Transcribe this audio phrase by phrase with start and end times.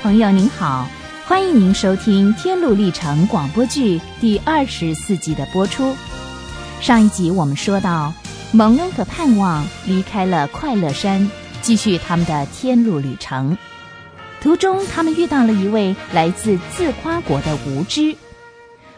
[0.00, 0.86] 朋友您好，
[1.26, 5.92] 欢迎您收听《天路历程》广播剧第二十四集的播出。
[6.80, 8.14] 上一集我们说到，
[8.52, 11.28] 蒙恩和盼望离开了快乐山，
[11.62, 13.58] 继续他们的天路旅程。
[14.40, 18.16] 途中，他们遇到了一位来自自夸国的无知。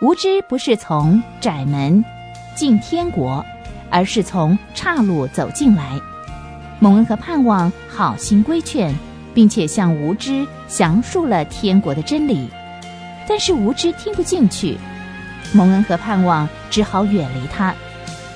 [0.00, 2.04] 无知不是从窄门
[2.56, 3.44] 进天国，
[3.90, 6.00] 而是从岔路走进来。
[6.78, 8.94] 蒙恩和盼望好心规劝。
[9.34, 12.48] 并且向无知详述了天国的真理，
[13.28, 14.78] 但是无知听不进去。
[15.52, 17.74] 蒙恩和盼望只好远离他，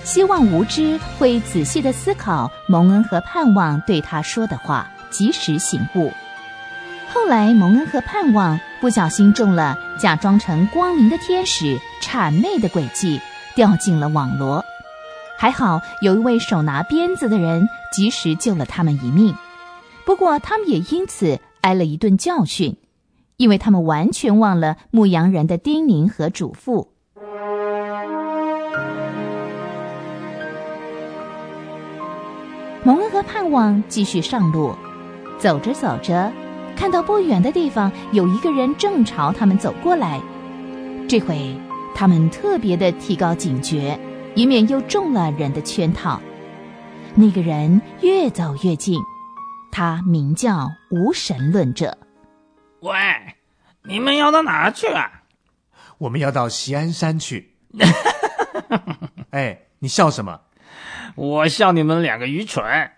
[0.04, 6.12] 希望无知会仔细的思考蒙恩和盼望对他说的话，及时醒悟。
[7.12, 13.20] 后来，蒙恩和盼望不小心中了假装成光明的天使谄媚的诡计，
[13.54, 14.64] 掉进了网罗。
[15.38, 19.34] 还好有一位手拿鞭子的人及时救了他们一命。
[20.08, 22.78] 不过，他们也因此挨了一顿教训，
[23.36, 26.88] 因为他们完全忘了牧羊人的叮咛和嘱咐。
[32.82, 34.74] 蒙恩和盼望继续上路，
[35.36, 36.32] 走着走着，
[36.74, 40.18] 看到不远的地方有一个人正朝他们走过来。
[41.06, 41.54] 这回，
[41.94, 44.00] 他们特别的提高警觉，
[44.34, 46.18] 以免又中了人的圈套。
[47.14, 48.98] 那个人越走越近。
[49.70, 51.98] 他名叫无神论者。
[52.80, 52.94] 喂，
[53.84, 55.22] 你们要到哪去啊？
[55.98, 57.56] 我们要到西安山去。
[59.30, 60.40] 哎，你笑什么？
[61.16, 62.90] 我笑你们两个愚蠢，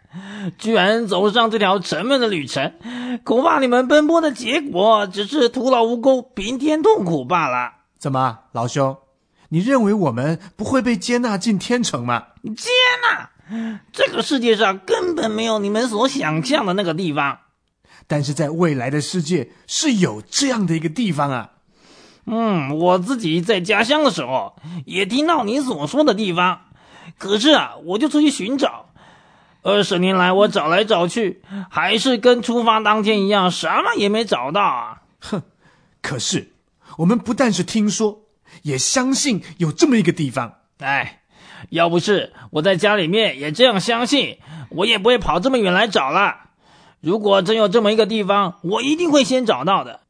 [0.59, 2.75] 居然走上这条沉闷的旅程。
[3.25, 7.73] 恐怕你们奔波的结果只是徒劳无功、平添痛苦罢了。
[7.98, 8.98] 怎么，老兄，
[9.48, 12.27] 你认为我们不会被接纳进天城吗？
[12.57, 12.69] 接
[13.03, 13.30] 纳？
[13.92, 17.39] 这个世界上根本没有你们所想象的那个地方，
[18.07, 21.51] 但是在未来的世界是有这样的一个地方啊。
[22.27, 24.55] 嗯，我自己在家乡的时候
[24.85, 26.61] 也听到你所说的地方，
[27.19, 28.86] 可是啊，我就出去寻找。
[29.63, 35.03] 二十年来，我找来找去，还是跟出发当天一样，什么也没找到啊。
[35.20, 35.42] 哼，
[36.01, 36.53] 可是
[36.98, 38.20] 我们不但是听说，
[38.63, 40.61] 也相信有这么一个地方。
[40.79, 41.20] 哎。
[41.69, 44.39] 要不是我在家里面也这样相信，
[44.71, 46.37] 我也不会跑这么远来找了。
[47.01, 50.01] 如果真有这么一个地方，我一定会先找到的，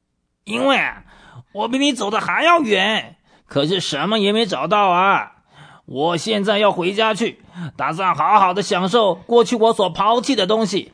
[0.44, 0.78] 因为
[1.52, 3.16] 我比你走的还要远，
[3.46, 5.32] 可是什么也没找到啊！
[5.86, 7.42] 我现在要回家去，
[7.76, 10.92] 打算好好的享受过去我所抛弃的东西。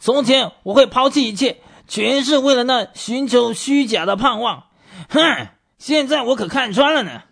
[0.00, 4.64] 从前我会抛弃一切，全是为了那寻求虚假的盼望。
[5.08, 5.48] 哼，
[5.78, 7.22] 现在我可看穿了呢。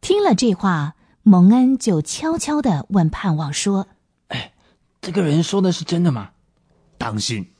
[0.00, 0.94] 听了这话。
[1.28, 3.86] 蒙恩就悄悄的问盼望说
[4.28, 4.54] ：“哎，
[5.02, 6.30] 这个人说的是真的吗？
[6.96, 7.52] 当心，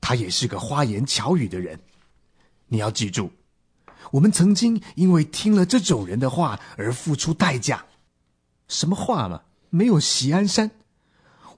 [0.00, 1.78] 他也是个花言巧语的人。
[2.66, 3.30] 你要记住，
[4.10, 7.84] 我们曾经因为听了这种人的话而付出代价。
[8.66, 9.42] 什么话嘛？
[9.70, 10.72] 没有席安山，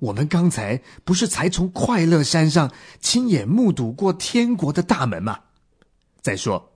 [0.00, 5.40] 我们刚才不是才从快乐山上亲眼目睹过天国的大门吗？
[6.20, 6.74] 再说，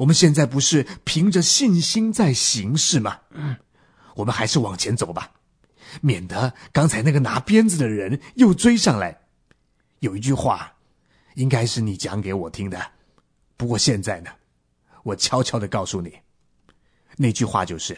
[0.00, 3.54] 我们现在不是凭着信心在行事吗？”嗯。
[4.16, 5.30] 我们还是往前走吧，
[6.00, 9.20] 免得刚才那个拿鞭子的人又追上来。
[10.00, 10.74] 有一句话，
[11.34, 12.92] 应该是你讲给我听的，
[13.56, 14.30] 不过现在呢，
[15.04, 16.18] 我悄悄的告诉你，
[17.16, 17.96] 那句话就是：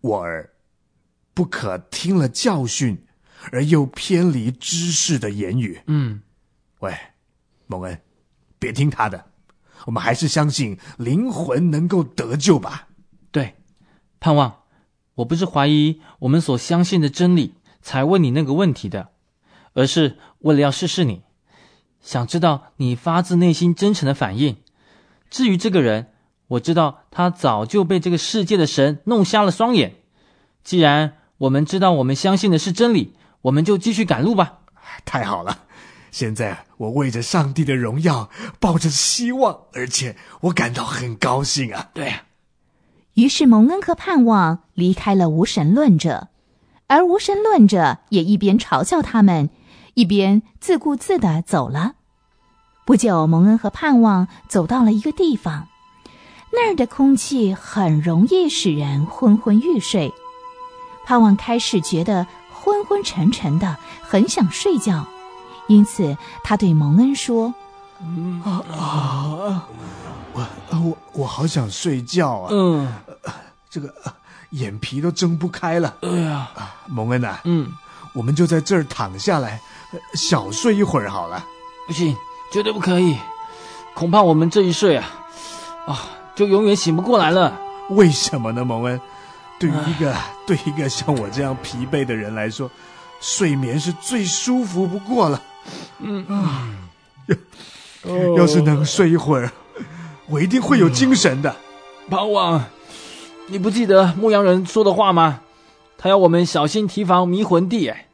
[0.00, 0.52] 我儿，
[1.34, 3.04] 不可听了教训
[3.50, 5.82] 而又偏离知识的言语。
[5.86, 6.22] 嗯，
[6.78, 6.96] 喂，
[7.66, 8.00] 蒙恩，
[8.58, 9.32] 别听他的，
[9.86, 12.88] 我们还是相信灵魂能够得救吧。
[13.32, 13.56] 对，
[14.20, 14.62] 盼望。
[15.16, 19.08] 我不是怀疑我们所相信的真理才问你那个问题的，
[19.74, 21.22] 而是为了要试试你，
[22.00, 24.56] 想知道你发自内心真诚的反应。
[25.28, 26.12] 至于这个人，
[26.48, 29.96] 我知道他早就被这个世界的神弄瞎了双眼。
[30.62, 34.60] 既然我们知道我们相信的是真理，我们就继续赶路吧。
[35.04, 35.64] 太好了，
[36.10, 38.30] 现在我为着上帝的荣耀，
[38.60, 41.90] 抱着希望，而且我感到很高兴啊！
[41.94, 42.12] 对。
[43.16, 46.28] 于是蒙恩和盼望离开了无神论者，
[46.86, 49.48] 而无神论者也一边嘲笑他们，
[49.94, 51.94] 一边自顾自的走了。
[52.84, 55.66] 不久，蒙恩和盼望走到了一个地方，
[56.52, 60.12] 那儿的空气很容易使人昏昏欲睡。
[61.06, 65.06] 盼望开始觉得昏昏沉沉的，很想睡觉，
[65.68, 67.54] 因此他对蒙恩说
[68.44, 69.68] ：“啊啊，
[70.34, 72.92] 我我我好想睡觉啊！”嗯。
[73.76, 73.92] 这个
[74.52, 75.94] 眼皮都睁不开了。
[76.00, 76.48] 哎呀，
[76.86, 77.70] 蒙恩呐，嗯，
[78.14, 79.60] 我们就在这儿躺下来，
[80.14, 81.44] 小睡一会儿好了。
[81.86, 82.16] 不行，
[82.50, 83.18] 绝对不可以。
[83.94, 85.06] 恐怕我们这一睡啊，
[85.86, 87.60] 啊，就永远醒不过来了。
[87.90, 88.98] 为什么呢，蒙恩？
[89.58, 92.70] 对于一个对一个像我这样疲惫的人来说，
[93.20, 95.42] 睡眠是最舒服不过了。
[95.98, 96.66] 嗯啊，
[98.04, 99.52] 要要是能睡一会儿，
[100.28, 101.54] 我一定会有精神的。
[102.08, 102.64] 胖王，
[103.48, 105.40] 你不记得牧羊人说的话吗？
[105.98, 108.08] 他要我们小心提防迷魂地，哎，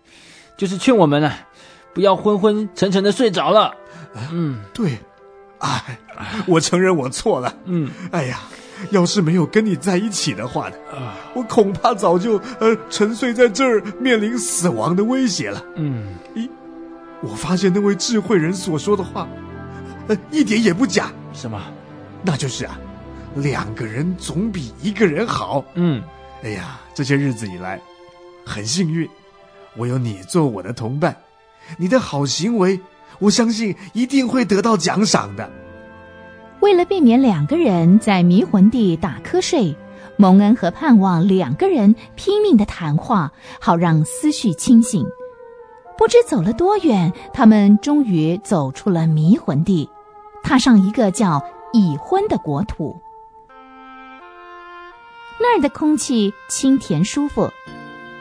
[0.56, 1.46] 就是劝我们啊，
[1.92, 3.74] 不要昏昏沉沉的睡着了。
[4.30, 4.98] 嗯，对，
[5.58, 5.98] 哎，
[6.46, 7.54] 我承认我错了。
[7.64, 8.40] 嗯，哎呀，
[8.90, 10.76] 要是没有跟你在一起的话呢，
[11.34, 15.64] 我恐怕早就呃沉睡在这儿，面临死亡的威胁了。
[15.76, 16.48] 嗯，咦，
[17.22, 19.26] 我发现那位智慧人所说的话，
[20.08, 21.10] 呃，一点也不假。
[21.32, 21.60] 什么？
[22.22, 22.78] 那就是啊，
[23.34, 25.64] 两个人总比一个人好。
[25.74, 26.02] 嗯，
[26.42, 27.80] 哎呀，这些日子以来，
[28.44, 29.08] 很幸运，
[29.76, 31.16] 我有你做我的同伴，
[31.76, 32.80] 你的好行为。
[33.18, 35.48] 我相信一定会得到奖赏的。
[36.60, 39.76] 为了避免两个人在迷魂地打瞌睡，
[40.16, 45.06] 蒙恩和盼望两个人拼命的谈话，好让思绪清醒。
[45.96, 49.88] 不知走了多远，他们终于走出了迷魂地，
[50.42, 51.40] 踏上一个叫
[51.72, 53.00] 已婚的国土。
[55.42, 57.52] 那儿的空气清甜舒服，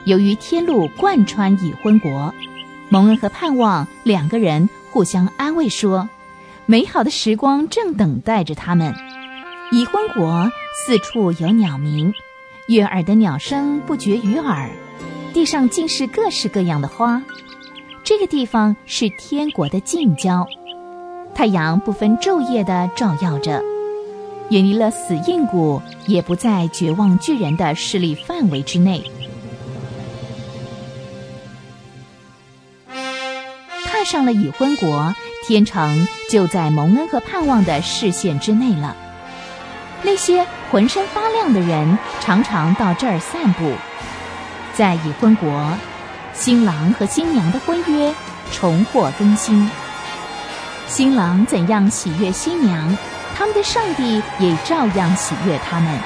[0.05, 2.33] 由于天路贯穿已婚国，
[2.89, 4.67] 蒙恩和盼望两个人。
[4.89, 6.09] 互相安慰说
[6.65, 8.93] ：“美好的时光正等待着他们。
[9.71, 12.13] 已婚国四处有鸟鸣，
[12.67, 14.69] 悦耳的鸟声不绝于耳。
[15.31, 17.23] 地上尽是各式各样的花。
[18.03, 20.45] 这个地方是天国的近郊，
[21.33, 23.63] 太阳不分昼夜地照耀着。
[24.51, 29.01] 远离了死硬谷，也不在绝望巨人的势力范围之内。”
[33.85, 35.15] 踏上了已婚国，
[35.47, 38.95] 天成就在蒙恩和盼望的视线之内了。
[40.03, 43.71] 那些浑身发亮的人常常到这儿散步。
[44.73, 45.77] 在已婚国，
[46.33, 48.13] 新郎和新娘的婚约
[48.51, 49.69] 重获更新。
[50.87, 52.97] 新郎怎样喜悦新娘，
[53.41, 55.99] 他们的上帝也照样喜悦他们。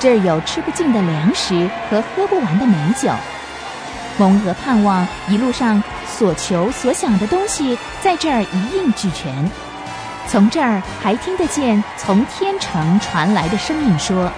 [0.00, 3.08] 这儿有吃不尽的粮食和喝不完的美酒。
[4.18, 5.80] 蒙恩和盼望一路上。
[6.08, 9.48] 所求所想的东西在这儿一应俱全。
[10.26, 14.32] 从这儿还听得见从天城传来的声音说：“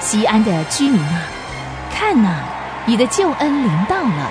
[0.00, 1.22] 西安的居民啊，
[1.94, 2.40] 看呐，
[2.84, 4.30] 你的救恩临到了！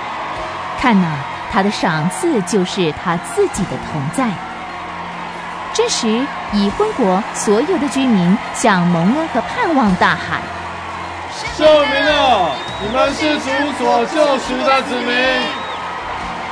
[0.80, 1.18] 看呐，
[1.52, 4.30] 他的赏赐就是他自己的同在。”
[5.76, 6.08] 这时，
[6.54, 10.40] 已婚国所有的居民向蒙恩和盼望大喊
[11.58, 12.52] ：“圣明啊，
[12.82, 15.14] 你们是主所救赎的子民！”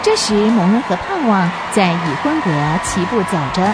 [0.04, 2.52] 这时，蒙恩和盼望在已婚国
[2.84, 3.66] 齐步走着，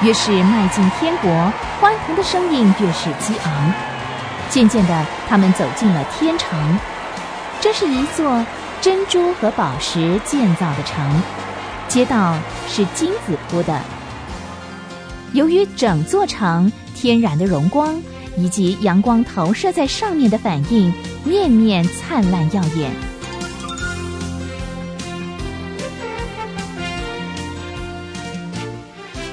[0.00, 1.30] 越是迈进天国，
[1.80, 3.72] 欢腾的声音越是激昂。
[4.48, 6.78] 渐渐的，他们走进了天城，
[7.60, 8.44] 这是一座
[8.80, 11.22] 珍珠和宝石建造的城，
[11.86, 12.34] 街道
[12.66, 13.80] 是金子铺的。
[15.34, 18.00] 由于整座城天然的荣光
[18.36, 20.92] 以及阳光投射在上面的反应，
[21.24, 22.90] 面面灿烂耀眼。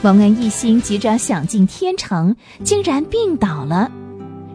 [0.01, 3.91] 蒙恩一心急着想进天城，竟然病倒了，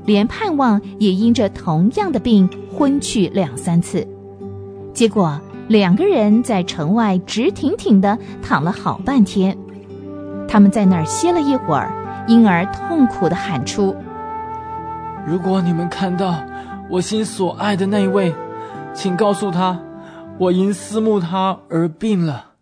[0.06, 4.08] 连盼望也因着同样的病昏去两三次。
[4.94, 9.54] 结果两个人在城外直挺挺的躺了好半天。
[10.54, 11.90] 他们在那儿歇了一会儿，
[12.28, 13.92] 因而痛苦的喊出
[15.26, 16.37] ：“如果你们看到
[16.88, 18.32] 我心所爱的那一位，
[18.94, 19.76] 请告诉他，
[20.38, 22.52] 我因思慕他而病了。”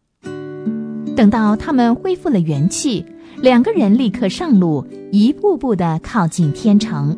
[1.15, 3.05] 等到他们恢复了元气，
[3.37, 7.15] 两个人立刻上路，一步步的靠近天城。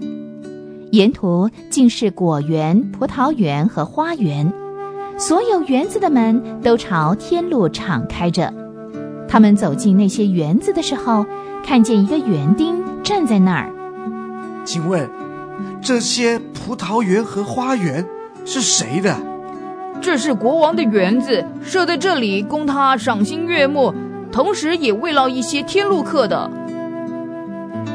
[0.90, 4.52] 沿途尽是果园、葡萄园和花园，
[5.16, 8.52] 所有园子的门都朝天路敞开着。
[9.35, 11.26] 他们走进那些园子的时候，
[11.67, 13.69] 看见一个园丁站在那儿。
[14.64, 15.11] 请问，
[15.83, 18.07] 这些葡萄园和花园
[18.45, 19.17] 是谁的？
[20.00, 23.93] 这是国王的园子，设在这里供他赏心悦目，
[24.31, 26.49] 同时也慰劳一些天路客的。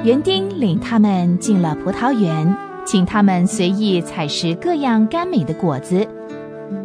[0.04, 2.54] 园丁领他们进了葡萄园，
[2.84, 6.06] 请他们随意采食各样甘美的果子。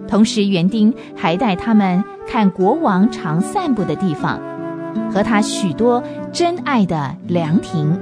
[0.06, 4.40] 同时，园丁还带他们看国王常散步的地方，
[5.12, 6.02] 和他许多
[6.32, 7.98] 珍爱的凉亭。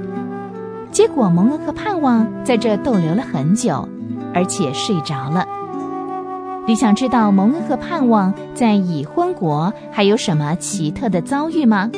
[0.91, 3.87] 结果，蒙恩和盼望在这逗留了很久，
[4.33, 5.47] 而且睡着了。
[6.65, 11.91] 你想知道蒙恩和盼望在已婚国还有什么奇特的遭遇吗？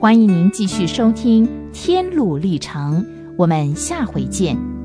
[0.00, 3.02] 欢迎您继续收听《天路历程》，
[3.36, 4.77] 我们下回见。